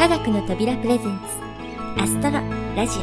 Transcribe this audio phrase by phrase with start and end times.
[0.00, 2.40] 科学の扉プレゼンツアストロ
[2.74, 3.02] ラジオ。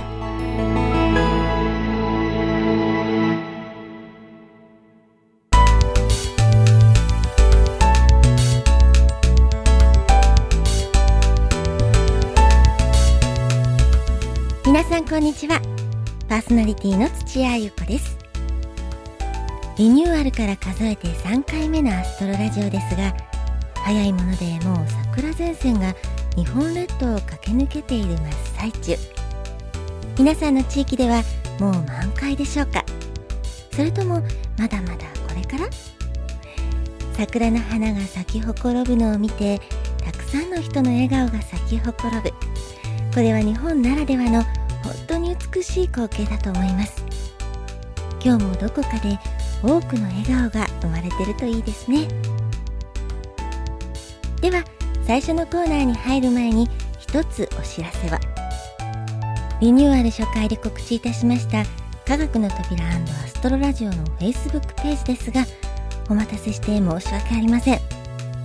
[14.66, 15.62] 皆さんこんにちは。
[16.28, 18.18] パーソナリティの土屋ゆ子です。
[19.78, 23.16] リニューアルから数えて3回目のアストロラジオですが
[23.76, 25.94] 早いものでもう桜前線が
[26.38, 28.20] 日本列島を駆け抜けている真っ
[28.58, 28.96] 最中。
[30.20, 31.24] 皆さんの地域では
[31.60, 32.86] もう満開でしょうか？
[33.72, 34.22] それとも
[34.56, 34.98] まだまだ
[35.28, 35.68] これから？
[37.14, 39.60] 桜の花が咲きほころぶのを見て
[40.06, 47.04] たくさんの人の笑顔が咲きほころぶこれは日本ならではの本当に美しい光景だと思います。
[48.24, 49.18] 今日もどこかで
[49.64, 52.08] 多くの笑顔が生まれてるといいですね。
[54.40, 54.64] では
[55.08, 58.20] 最初のコーナーに入る前に一つお知らせは。
[59.62, 61.64] リニューアル初回で告知いたしました
[62.06, 62.92] 科学の扉ア
[63.26, 65.46] ストロラジオの Facebook ページですが
[66.10, 67.80] お待たせして申し訳ありません。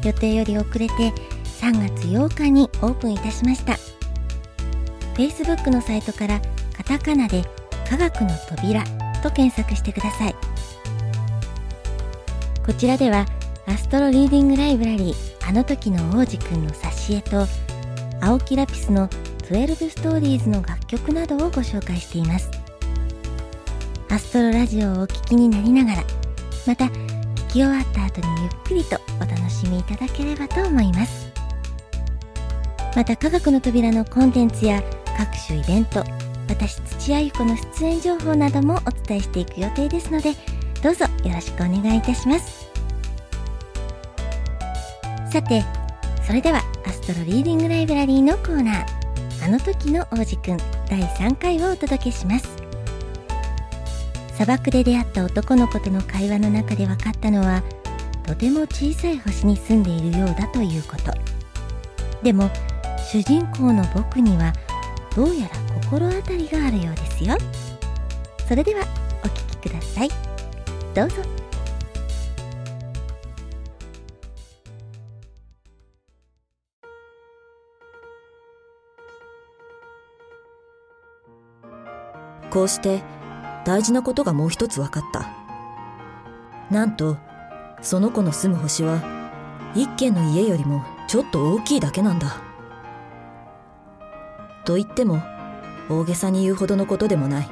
[0.04, 0.92] 予定より遅れて
[1.60, 3.76] 3月8日にオープンいたしました。
[5.14, 6.40] Facebook のサイトから
[6.76, 7.42] カタカナで
[7.90, 8.84] 科学の扉
[9.20, 10.34] と検索してください。
[12.64, 13.26] こちらでは
[13.66, 17.46] アストロリーディングライブラリーあの時の王子くんの挿絵と
[18.20, 19.08] 青木ラピスの
[19.50, 22.50] 12ストーリーズの楽曲などをご紹介しています。
[24.08, 26.04] アストロラジオをお聞きになりながら
[26.66, 26.90] また聞
[27.48, 31.32] き終わった後にゆっくりとお楽しみいただければと思います。
[32.94, 34.82] また科学の扉のコンテンツや
[35.16, 36.04] 各種イベント
[36.48, 40.32] 私土屋ゆ子の出演情報などもお伝えしていく予定ですので
[40.82, 42.61] どうぞよろしくお願いいたします。
[45.32, 45.64] さて
[46.26, 50.58] それではアストロリーディングライブラリーのコーナーあの時の王子くん
[50.90, 52.46] 第3回をお届けします。
[54.34, 57.62] 砂漠で出会った男の子との会話の中で分かったのは
[58.26, 61.14] とても小さい星に住んでいるようだということ。
[62.22, 62.50] でも
[63.10, 64.52] 主人公の僕には
[65.16, 67.38] どうやら心当たりがあるようですよ。
[68.46, 68.82] それでは
[69.24, 70.10] お聞きください。
[70.94, 71.41] どうぞ。
[82.52, 83.02] こうして
[83.64, 85.30] 大事なことがもう一つ分かった。
[86.70, 87.16] なんと、
[87.80, 89.02] その子の住む星は
[89.74, 92.42] 一軒の家よりもちょっと大きいだけなんだ。
[94.66, 95.22] と言っても
[95.88, 97.50] 大げさに言うほどのことでもない。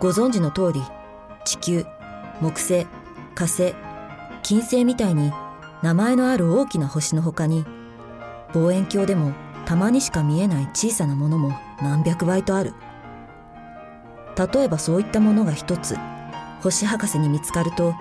[0.00, 0.82] ご存知の通り、
[1.44, 1.84] 地球、
[2.40, 2.86] 木星、
[3.34, 3.74] 火星、
[4.42, 5.30] 金星みたいに
[5.82, 7.66] 名前のある大きな星の他に
[8.54, 9.32] 望遠鏡でも
[9.66, 11.52] たまにしか見えない小さなものも
[11.82, 12.72] 何百倍とある。
[14.36, 15.96] 例えばそういったものが一つ
[16.62, 17.94] 星博士に見つかると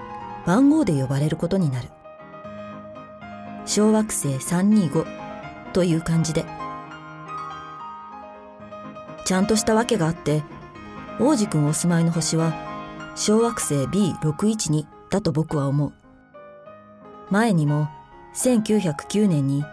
[0.45, 1.89] 番号で呼ばれることになる。
[3.65, 5.05] 小惑星325
[5.73, 6.45] という感じで。
[9.25, 10.43] ちゃんとしたわけがあって
[11.19, 12.53] 王子くんお住まいの星は
[13.15, 15.93] 小惑星 B612 だと僕は思う。
[17.29, 17.87] 前にも
[18.35, 19.63] 1909年に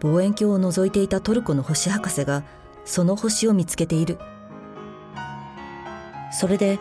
[0.00, 2.42] 望遠鏡を覗いていたトルコの星博士が
[2.84, 4.18] その星を見つけている。
[6.32, 6.78] それで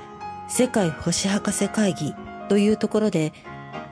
[0.47, 2.15] 世界星博士会議
[2.49, 3.33] というところで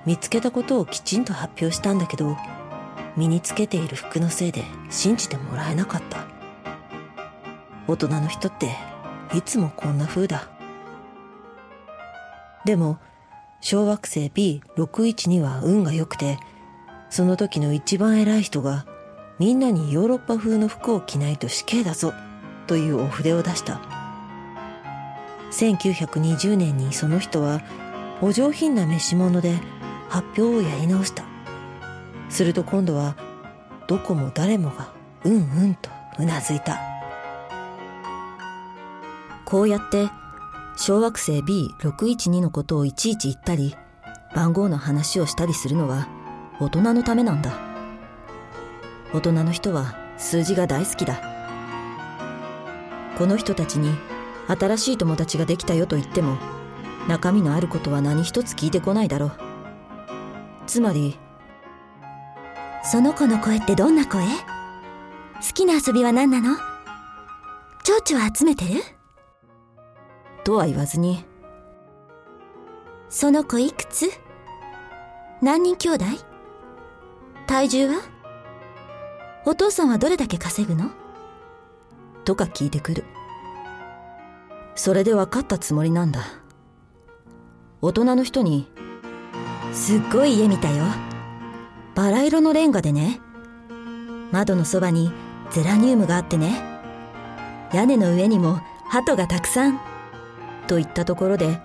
[0.06, 2.38] 見つけたことをきちんと発表したんだけど
[3.16, 6.26] 身につけている服のせいで信じてもらえなかった。
[7.88, 8.76] 大人の人って
[9.34, 10.48] いつもこんな風だ。
[12.66, 12.98] でも
[13.62, 16.38] 小惑星 B612 は運が良くて
[17.10, 18.86] その時の一番偉い人が
[19.40, 22.14] みんなにヨーロッパ風の服を着ないと死刑だぞ
[22.68, 23.99] というお筆を出した。
[25.52, 27.62] 1920年にその人は
[28.22, 29.60] お上品な召し物で
[30.10, 31.24] 発表をやり直した。
[32.30, 33.16] すると今度は
[33.88, 34.94] どこも誰もが
[35.24, 35.38] うんう
[35.68, 35.90] んと
[36.20, 36.80] うなずいた。
[39.46, 40.10] こうやって
[40.78, 43.76] 小惑星 B612 のことをいちいち言ったり
[44.36, 46.08] 番号の話をしたりするのは
[46.60, 47.52] 大人のためなんだ。
[49.12, 51.20] 大人の人は数字が大好きだ。
[53.18, 53.92] この人たちに
[54.50, 56.38] 新しい友達ができたよと言っても
[57.08, 59.32] 中身のあることは何一つ聞いてこないだろう。
[60.66, 61.18] つまり
[62.84, 64.24] その子の声ってどんな声？
[64.24, 64.30] 好
[65.54, 66.58] きな遊びは何なの？
[67.84, 68.82] 蝶々集めてる？
[70.44, 71.26] とは言わずに
[73.10, 74.10] その子いくつ？
[75.42, 76.06] 何人兄弟？
[77.48, 78.02] 体重は？
[79.46, 80.92] お父さんはどれだけ稼ぐの？
[82.26, 83.06] とか聞いてくる。
[84.80, 86.22] それで分かったつもりなんだ。
[87.82, 88.72] 大人の人に、
[89.74, 90.86] すっごい家見たよ。
[91.96, 93.20] バラ色のレンガでね。
[94.32, 95.12] 窓のそばに
[95.52, 96.64] ゼラニウムがあってね。
[97.74, 99.82] 屋根の上にも鳩がたくさん。
[100.68, 101.60] と言ったところで、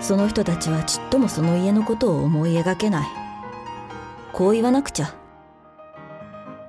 [0.00, 3.06] その人たちはちっともその家のことを思い描けない。
[4.32, 5.14] こう言わなくちゃ。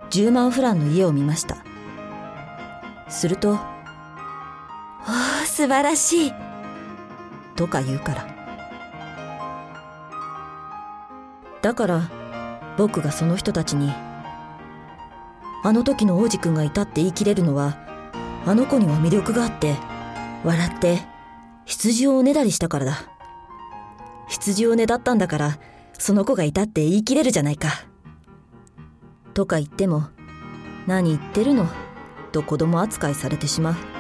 [0.10, 1.56] 10万フランの家を見ました。
[3.08, 3.77] すると、
[5.58, 6.34] 素晴らしい。
[7.56, 8.28] とか言うから。
[11.64, 12.12] だから、
[12.78, 13.92] 僕がその人たちに、
[15.64, 17.76] あの時の王子くんがいたって言い切れるのは、
[18.46, 19.78] あの子には魅力があって、
[20.44, 21.00] 笑って、
[21.66, 22.98] 羊をおねだりしたからだ。
[24.28, 25.58] 羊をねだったんだから、
[25.98, 27.70] その子がいたって言い切れるじゃないか。
[29.34, 30.04] とか言っても、
[30.86, 31.68] 何言ってるの？
[32.32, 33.97] と子供扱いされてしまう。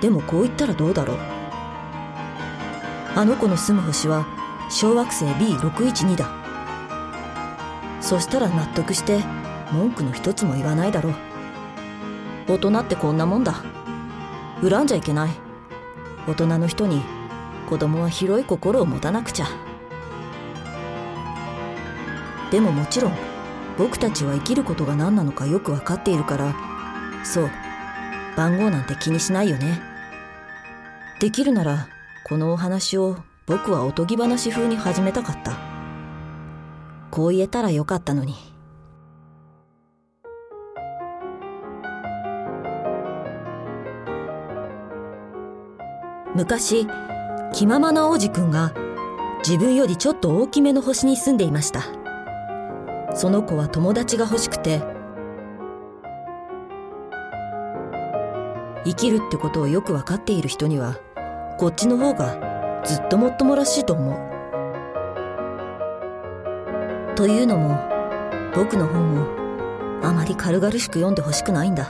[0.00, 1.18] でもこう言ったらどうだろう。
[3.16, 4.26] あの子の住む星は
[4.70, 6.30] 小惑星 B612 だ。
[8.00, 9.20] そしたら納得して
[9.72, 11.14] 文句の一つも言わないだろう。
[12.48, 13.62] 大人ってこんなもんだ。
[14.62, 15.30] 恨んじゃいけない。
[16.26, 17.02] 大人の人に
[17.68, 19.46] 子供は広い心を持たなくちゃ。
[22.50, 23.12] でももちろん
[23.76, 26.54] 僕たちは生きることが何なのかよく分かっているから
[27.24, 27.50] そう
[28.36, 29.80] 番号なんて気にしないよね
[31.18, 31.88] できるなら
[32.24, 33.16] このお話を
[33.46, 35.58] 僕はおとぎ話風に始めたかった。
[37.10, 38.34] こう言えたらよかったのに。
[46.36, 46.86] 昔
[47.52, 48.72] 気ままな王子くんが
[49.38, 51.82] 自分よりちょっと大きめの星に住んでいました。
[53.16, 54.82] その子は友達が欲しくて
[58.84, 60.98] 生きるってことをよく分かっている人には
[61.58, 64.16] こっちの方がずっともっともらしいと思う。
[67.16, 67.80] というのも
[68.54, 69.26] 僕の本を
[70.04, 71.86] あまり軽々しく読んでほしくないんだ。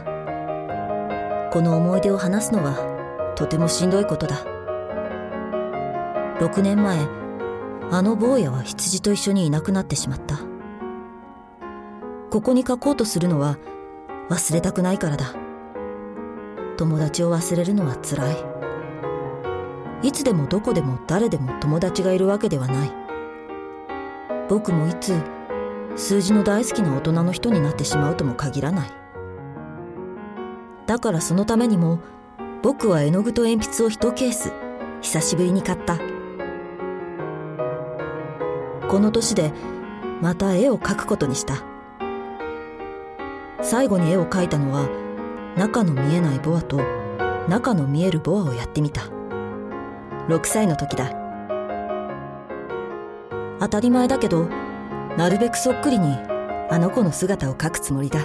[1.52, 4.42] この思い出を話すのはとてもしんどいことだ。
[6.40, 7.06] 6年前
[7.90, 10.38] あの坊やは羊と一緒にいなくなってしまった。
[12.30, 13.58] ここに書こうとするのは
[14.30, 15.34] 忘れたくないからだ。
[16.78, 18.57] 友達を忘れるのは辛い。
[20.02, 22.92] いつでもどこでも誰でも友達がいるわけではない。
[24.48, 25.20] 僕もいつ
[25.96, 28.90] 数字の大好きな大人の人になってしまうとも限らない。
[30.86, 31.98] だからそのためにも
[32.62, 34.52] 僕は絵の具と鉛筆を一ケース
[35.00, 35.98] 久しぶりに買った。
[38.88, 39.52] この年で
[40.22, 41.56] また絵を描くことにした。
[43.60, 44.88] 最後に絵を描いたのは
[45.56, 46.80] 中の見えないボアと
[47.48, 49.02] 中の見えるボアをやってみた
[50.28, 51.10] 6歳の時だ。
[53.60, 54.48] 当たり前だけど
[55.16, 56.14] なるべくそっくりに
[56.70, 58.20] あの子の姿を描くつもりだ。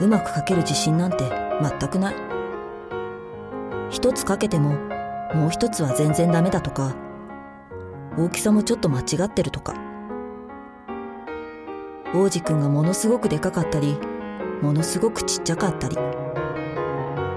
[0.00, 1.30] うまく描ける自信なんて
[1.62, 2.14] 全くない。
[3.90, 4.74] 一つ描けても
[5.34, 6.94] もう一つは全然ダメだとか
[8.18, 9.74] 大きさもちょっと間違ってるとか。
[12.14, 13.98] 王子くんがものすごくでかかったり
[14.62, 15.96] ものすごくちっちゃかったり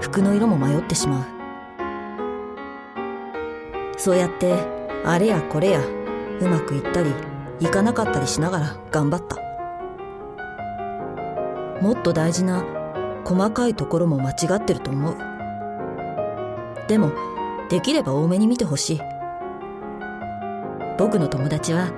[0.00, 1.41] 服の色も迷ってしまう。
[4.04, 4.52] そうやって
[5.04, 7.12] あれやこれやうまくいったり
[7.60, 9.36] いかなかったりしながら頑張った。
[11.80, 12.64] もっと大事な
[13.24, 15.16] 細かいところも間違ってると思う。
[16.88, 17.12] でも
[17.70, 19.00] できれば多めに見てほしい。
[20.98, 21.92] 僕の友達は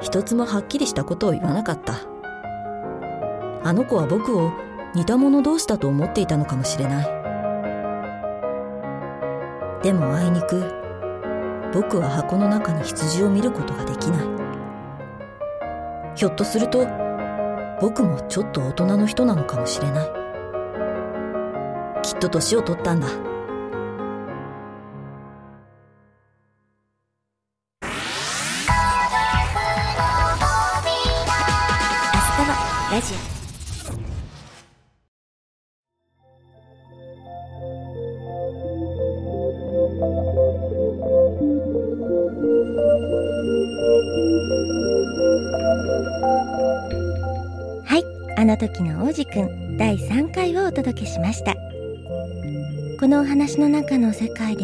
[0.00, 1.96] 一つもはっきりしたことを言わなかった。
[3.62, 4.50] あの子は僕を
[4.94, 7.04] 似た者同士だと思っていたのかもしれない。
[9.82, 10.83] でもあいにく
[11.74, 14.26] 僕は箱の中に羊を見ることができない。
[16.14, 16.86] ひょっとすると
[17.80, 20.08] 僕もちょっと大人の人なのかもしれない。
[22.04, 23.08] きっと年を取ったんだ。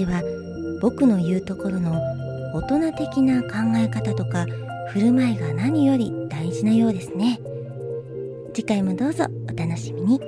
[0.01, 0.23] では
[0.81, 2.01] 僕の言うところの
[2.55, 4.47] 大人的な考え方とか
[4.93, 7.39] 振る舞いが何より大事なようですね。
[8.55, 10.21] 次回もどうぞお楽しみに。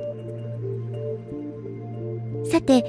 [2.50, 2.84] さて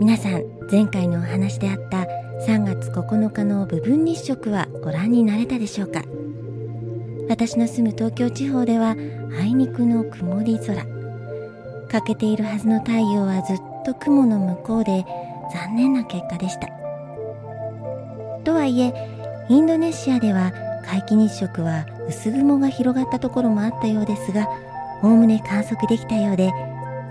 [0.00, 2.06] 皆さん前回のお話であった
[2.46, 6.02] 3月9日の部分日食はご覧になれたでしょうか？
[7.28, 8.96] 私の住む東京地方では
[9.40, 10.84] あいにくの曇り空。
[11.88, 15.06] 欠けているはずの太陽はずっと雲の向こうで
[15.52, 16.68] 残念な結果でした。
[18.44, 18.92] とはいえ
[19.48, 20.52] インドネシアでは
[20.86, 24.48] 皆既日食は薄雲が広がったところもあったようですが
[25.02, 26.52] おおむね観測できたようで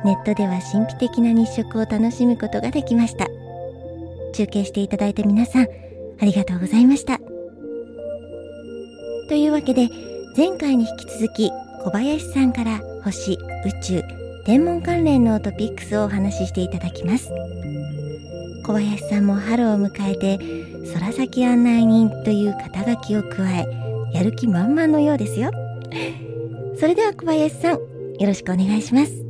[0.05, 3.27] ネットでは神秘的な日食を楽しむことができました。
[4.33, 5.67] 中継していただいた皆さん
[6.19, 7.19] ありがとうございました。
[9.27, 9.89] というわけで
[10.37, 11.51] 前回に引き続き
[11.83, 13.37] 小林さんから星宇
[13.81, 14.03] 宙
[14.45, 17.31] 天文関連のトピックスをお話ししていただきます。
[18.65, 20.39] 小林さんも春を迎えて
[20.91, 23.67] 空先案内人という肩書きを加え
[24.11, 25.51] やる気満々のようですよ。
[26.75, 27.79] それでは小林さんよ
[28.21, 29.23] ろしくお願いします。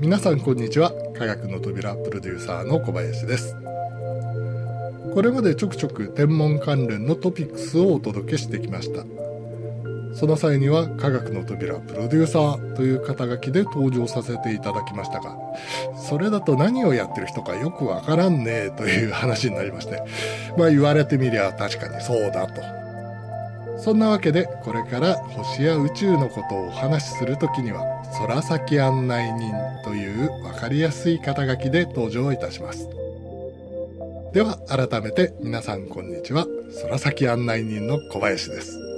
[0.00, 0.92] 皆さんこんにちは。
[1.16, 3.54] 科学の扉プロデューサーの小林です。
[5.14, 9.23] これまでちょくちょく天文関連のトピックスをお届けしてきました。
[10.14, 15.36] その際には科学の扉プロデューサーという肩書きで登場させていただきましたが、
[15.96, 20.02] それだと何をやってる人かよくわからんねえという話になりまして、
[20.56, 22.62] まあ言われてみりゃ確かにそうだと。
[23.76, 27.82] そんなわけでこれから星や宇宙のことをお話しするときには
[28.18, 29.52] 空先案内人
[29.82, 32.88] というわかりやすい肩書きで登場いたします。
[34.32, 36.46] では改めて皆さんこんにちは。
[36.82, 38.93] 空先案内人の小林です。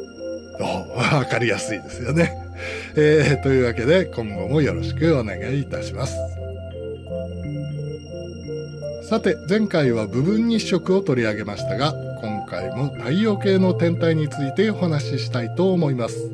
[0.61, 2.33] わかりやすいですよね。
[2.97, 6.17] えー、というわけで今後もよろしくお願いいたします。
[9.09, 16.31] さて前回は部分日食を取り上げましたが今回も太陽系の天体についてお話ししたいと思います。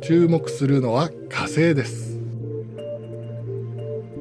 [0.00, 2.18] 注目するのは火星です。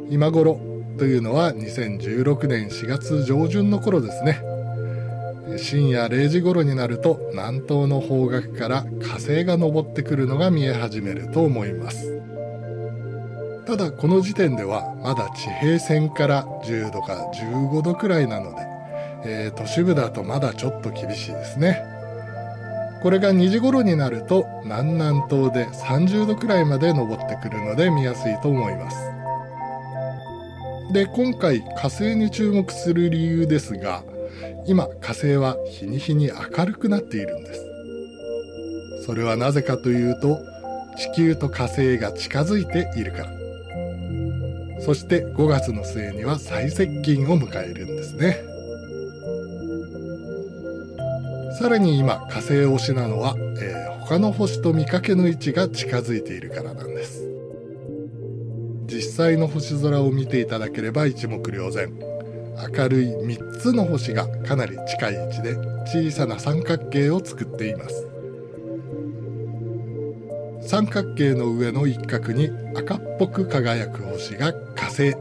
[0.10, 0.60] 今頃
[0.98, 4.57] というのは2016年4月上旬の頃ですね。
[5.58, 12.22] 深夜0時頃になると南東の方角から火星が昇ってくるのが見え始めると思います。
[13.66, 18.62] ただこの時点ではまだ地平線から10度か15度くらいなので、
[19.26, 21.84] えー、都市部だとまだちょっと厳しいですね。
[23.04, 28.98] これが2時頃になると南南東で30度くらいまで昇ってくるので見やすいと思います。
[30.94, 34.04] で今回火星に注目する理由ですが
[34.68, 37.66] 今火星は日に日に明るくなっているんです。
[39.06, 40.40] それはなぜかというと
[40.98, 43.32] 地球と火星が近づいているから。
[44.82, 48.38] そして5月の末には最接近を迎えるんですね。
[51.60, 57.28] さらに今火星推しなのは、えー、他の星と見かけの位置が近づいているからなんです。
[58.86, 62.17] 実際の星空を見ていただければ一目瞭然。
[62.58, 68.08] 明るい3つの星がかなり近い位置で小さな三角形を作っています。
[70.62, 75.14] 三角形の上の一角に赤っぽく輝く星が火星。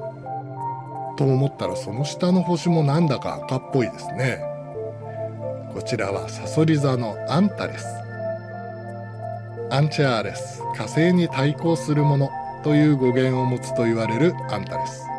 [1.16, 4.40] と思ったらその下の星もなんだか赤っぽいですね。
[5.72, 7.86] こちらはサソリ座のアンタレス。
[9.70, 12.30] アンチャーレス火星に対抗するもの
[12.64, 15.15] という語源を持つと言われるアンタレス。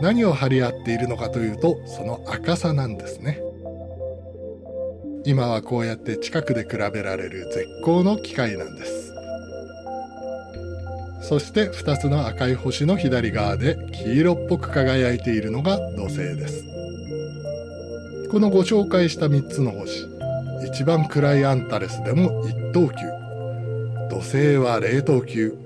[0.00, 3.40] 何を張り合っているのかというとその赤さなんですね。
[5.24, 9.12] 今はこうやって近くで比べられる絶好の機会なんです。
[11.22, 16.64] そして2つの赤い星の左側で黄色っぽく輝いているのが土星です。
[18.30, 20.06] このご紹介した3つの星
[20.66, 22.96] 一番暗いアンタレスでも1等級。
[24.08, 25.56] 土星は0等級。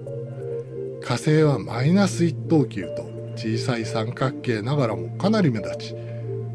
[1.02, 5.96] 火星はマイナス1等級と小さい三角形ながらもかなり目立ち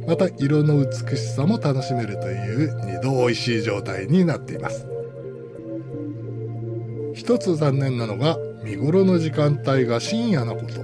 [0.07, 4.87] また色の美しさも楽しめるという二度美味しい状態になっています。
[7.13, 10.81] 一つ残念なのが見頃の時間帯が深夜のこと。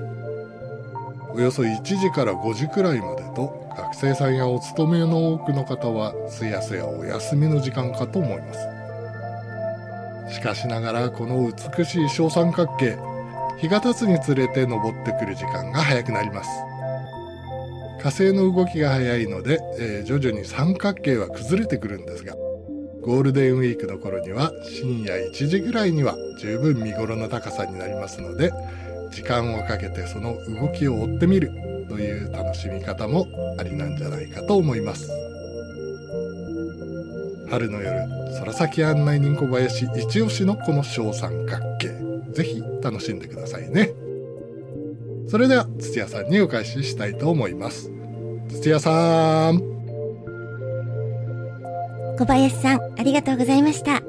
[1.33, 10.35] およそ1時から5時くらいまでと学生さんやお勤めの多くの方はすやすやお休みの時間かと思います。
[10.35, 12.97] しかしながらこの美しい小三角形
[13.57, 16.49] 日が経つにつれて登ってくる時間が早くなります。
[18.05, 22.35] 火星の動きが早いので、えー、徐々に三角形は崩れてくるんですが
[23.01, 28.51] ゴールデンウィークの頃には深夜1時ぐらいには十分見頃の高さになりますので
[29.09, 31.49] 時間をかけてその動きを追ってみる
[31.89, 33.25] という楽しみ方も
[33.57, 35.09] ありなんじゃないかと思います。
[37.49, 38.07] 春の夜
[38.39, 42.04] 空先案内人小林一押しのこの小三角形。
[42.35, 43.91] ぜひ楽しんでくださいね。
[45.27, 47.91] それでは土屋さんにお返ししたいと思います。
[48.49, 49.59] 土屋さん。
[52.17, 54.03] 小林さんありがとうございました。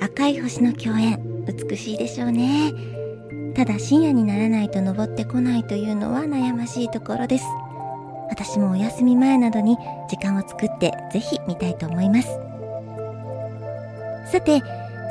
[0.00, 2.72] 赤い星の共演美しいでしょうね。
[3.54, 7.44] ただ深夜にならないと登ってこないというのは悩ましいところです。
[8.30, 9.76] 私もお休み前などに
[10.08, 12.28] 時間を作ってぜひ見たいと思います。
[14.32, 14.62] さて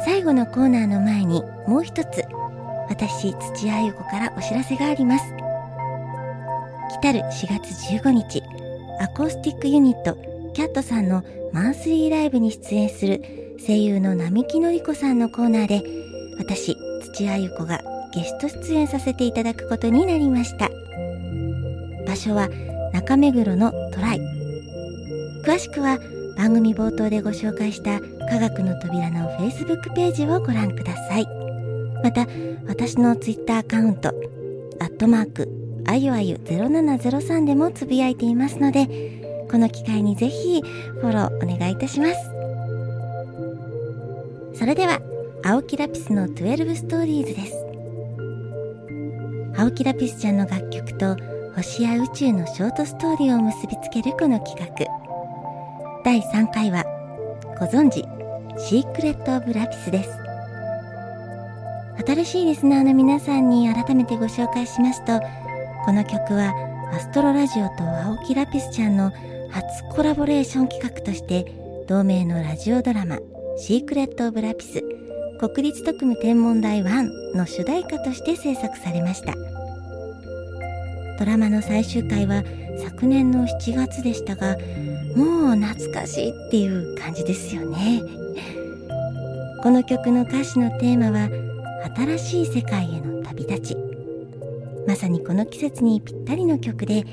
[0.05, 2.23] 最後のコーナーの前にもう一つ
[2.89, 5.41] 私土屋ゆ子からお知らせがあります。
[7.01, 8.43] 来る4月15日
[8.99, 10.15] アコースティックユニット
[10.53, 15.81] キャットさんのマンスリーライブに出演する声優の並木のり子さんのコーナーで
[16.37, 16.77] 私
[17.13, 17.81] 土屋ゆ子が
[18.13, 20.69] ゲスト出演させていただくことになりました。
[22.05, 22.49] 場所は
[22.93, 24.21] 中目黒のトライ。
[25.43, 25.97] 詳しくは
[26.41, 31.27] 番組冒頭でご紹介した科学の扉の Facebook ページをご覧ください。
[32.03, 32.25] また
[32.65, 34.09] 私の Twitter アカウント
[34.79, 38.87] アットマークあゆあゆ0703でもつぶやいていますので
[39.51, 42.15] この機会にぜひフォローお願いいたします。
[44.57, 44.99] それでは
[45.43, 47.53] 青木ラピスの12ストーリーズです。
[49.61, 51.15] 青木ラピスちゃんの楽曲と
[51.55, 55.00] 星や宇宙のショートストーリーを結びつけるこの企画。
[56.03, 56.83] 第3回は
[57.59, 58.03] ご存知
[58.57, 60.09] シークレット・オブ・ラピスです。
[62.07, 65.19] 新しいリスナーの皆さんに改めてご紹介しますと
[65.85, 66.53] この曲は
[66.91, 69.11] アストロラジオと青木ラピスちゃんの
[69.51, 71.45] 初コラボレーション企画として
[71.87, 73.19] 同名のラジオドラマ
[73.57, 74.83] シークレット・オブ・ラピス
[75.39, 79.35] 国立特務天文台1の主題歌として制作されました。
[81.19, 82.43] ドラマの最終回は
[82.79, 84.57] 昨年の7月でしたが
[85.15, 88.01] もう懐かしいっていう感じですよね。
[89.61, 91.29] この曲の歌詞のテーマは
[91.95, 93.77] 新しい世界への旅立ち。
[94.87, 97.05] まさにこの季節にぴったりの曲で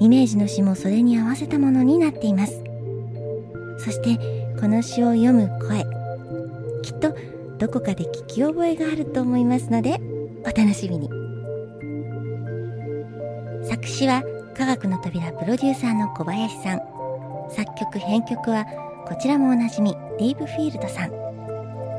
[0.00, 2.62] イメージの詩もそれに合わせたものになっています。
[3.78, 4.18] そして
[4.60, 5.84] この詩を読む声
[6.82, 7.14] きっと
[7.58, 10.00] どこかで聞き覚えがあると思いますので
[10.42, 11.08] お楽しみに。
[13.64, 14.22] 作詞は
[14.56, 16.80] 科学の扉プロデューサーの小林さん。
[17.54, 18.64] 作曲編曲は
[19.06, 21.10] こちらもおなじみディープフィールドさん。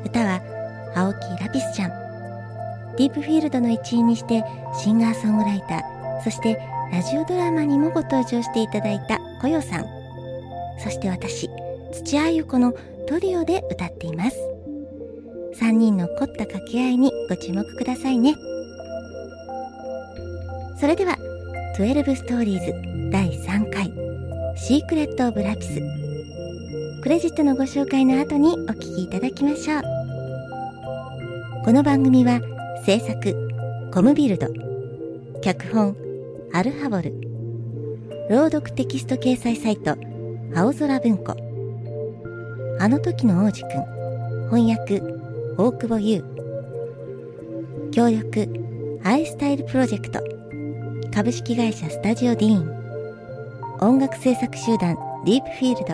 [0.03, 0.41] 歌は
[0.95, 1.89] 青木ラピスちゃん。
[2.97, 4.43] ディープフィールドの一員にして
[4.77, 6.57] シンガーソングライターそして
[6.91, 9.85] ラジオドラマにもご登場していただいたこよさん。
[10.79, 11.49] そして私
[11.91, 12.73] 土屋ゆ子の
[13.07, 14.37] トリオで歌っています。
[15.59, 18.35] 3人の凝った掛け合いにご注目くださいね。
[20.79, 21.17] それでは
[21.77, 22.73] 12ストーリーズ
[23.11, 23.34] 第
[24.67, 25.79] シークレット・オブ・ラピス。
[27.03, 29.81] クレジットのご紹介の後にお聞きいただきましょう。
[31.63, 32.41] この番組は
[32.83, 34.47] 制作コムビルド
[35.43, 35.95] 脚本
[36.51, 37.13] アルハボル
[38.31, 39.97] 朗読テキスト掲載サイト
[40.55, 41.35] 青空文庫。
[42.79, 44.99] あの時の王子くん翻訳
[45.59, 46.23] 大久保優。
[47.91, 48.49] 協力
[49.03, 50.23] アイスタイルプロジェクト。
[51.13, 52.84] 株式会社スタジオディーン。
[53.81, 55.85] 音楽制作集団ディープフィールド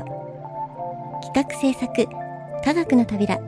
[1.21, 2.07] 企画制作
[2.63, 3.39] 科学の扉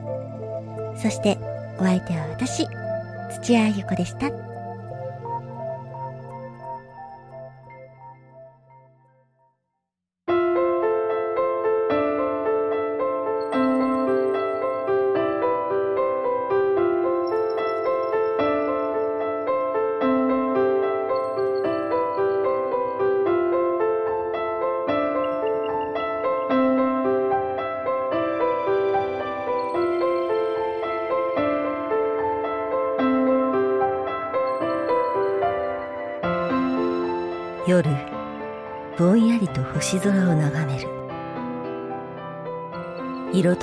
[0.96, 1.38] そして
[1.78, 2.66] お相手は私
[3.42, 4.53] 土屋あゆ子でした。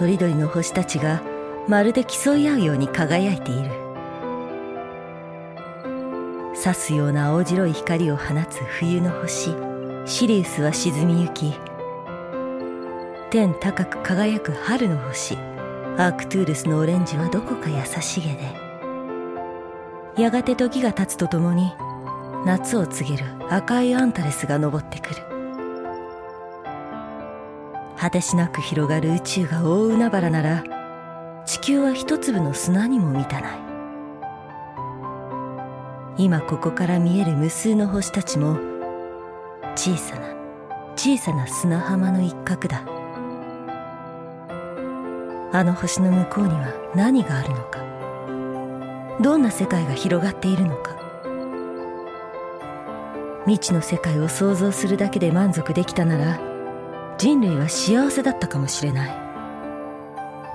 [0.01, 1.21] とりどりの星たちが
[1.67, 3.69] まるで競い合うように輝いている。
[6.55, 9.51] 刺すような青白い光を放つ冬の星
[10.07, 11.53] シリウスは沈みゆき
[13.29, 18.55] 天高く輝く春の星アークトゥールスのオレンジはどこか優しげで
[20.17, 21.73] やがて時が経つとともに
[22.43, 25.30] 夏を告げる赤いアンタレスが昇ってくる。
[28.01, 30.63] 果てしなく広がる宇宙が大海原なら
[31.45, 33.59] 地球は一粒の砂にも満たない。
[36.17, 38.57] 今ここから見える無数の星たちも
[39.75, 40.33] 小さな
[40.95, 42.83] 小さな砂浜の一角だ。
[45.53, 47.85] あの星の向こうには何があるのか。
[49.21, 50.95] どんな世界が広がっているのか。
[53.45, 56.50] 未知の世界を想像するだけで満足できたなら
[57.21, 59.11] 人類は幸せだったかもしれない。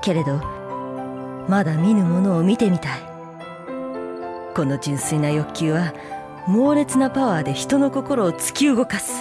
[0.02, 0.40] けれど
[1.48, 3.02] まだ見ぬものを見てみたい。
[4.52, 5.94] この純粋な欲求は
[6.48, 9.12] 猛烈なパワーで人の心を突き動かす。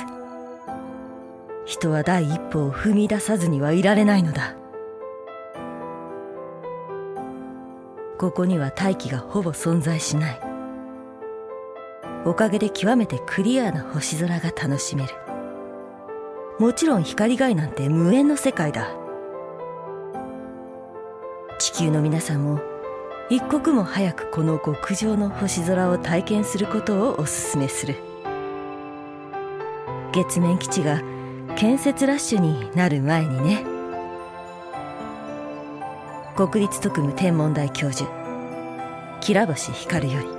[1.67, 4.55] 人は第一歩を踏み出さずにはいられないのだ。
[8.17, 10.39] ここには大気がほぼ存在しない。
[12.25, 15.24] おかげで極めてクリアな星空が楽しめる。
[16.57, 18.89] もちろん光害なんて無縁の世界だ。
[21.59, 22.61] 地球の皆さんも
[23.29, 27.95] 一刻も早くこの極上の星空を体験することをお勧めする。
[30.13, 31.01] 月面基地が
[31.57, 33.65] 建設ラッシュになる前にね。
[36.37, 38.09] 国立特務天文台教授
[39.19, 40.34] 吉良星光より。